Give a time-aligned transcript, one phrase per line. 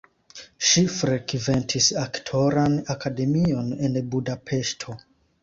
[0.69, 4.99] Ŝi frekventis aktoran akademion en Budapeŝto.